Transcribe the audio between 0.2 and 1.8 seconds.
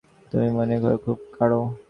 তুমি মনে হয় খুব করো?